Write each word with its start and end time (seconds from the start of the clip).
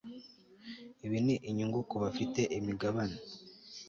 ibi 1.05 1.19
ni 1.25 1.35
inyungu 1.49 1.79
ku 1.89 1.95
bafite 2.03 2.41
imigabane 2.57 3.17